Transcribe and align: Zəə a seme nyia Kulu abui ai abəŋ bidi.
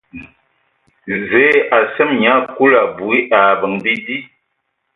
Zəə 1.29 1.57
a 1.75 1.77
seme 1.93 2.13
nyia 2.19 2.35
Kulu 2.55 2.75
abui 2.83 3.17
ai 3.37 3.45
abəŋ 3.53 3.73
bidi. 3.83 4.17